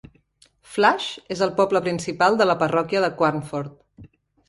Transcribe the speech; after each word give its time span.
Flash 0.75 1.09
és 1.35 1.45
el 1.47 1.53
poble 1.61 1.83
principal 1.89 2.41
de 2.43 2.51
la 2.53 2.59
parròquia 2.65 3.07
de 3.07 3.15
Quarnford. 3.23 3.81